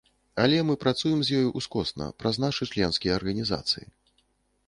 Але 0.43 0.61
мы 0.67 0.75
працуем 0.83 1.19
з 1.25 1.35
ёй 1.41 1.45
ускосна 1.59 2.07
праз 2.23 2.41
нашы 2.45 2.63
членскія 2.77 3.13
арганізацыі. 3.21 3.85